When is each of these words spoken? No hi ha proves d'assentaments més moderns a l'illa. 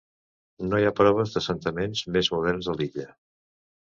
No 0.69 0.79
hi 0.79 0.85
ha 0.89 0.93
proves 0.99 1.33
d'assentaments 1.35 2.03
més 2.17 2.31
moderns 2.37 2.73
a 2.73 2.75
l'illa. 2.79 3.09